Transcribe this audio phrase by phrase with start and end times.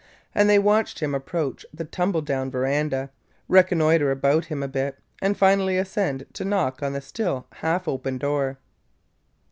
[0.33, 3.11] And they watched him approach the tumble down veranda,
[3.47, 8.17] reconnoiter about him a bit, and finally ascend to knock on the still half open
[8.17, 8.57] door.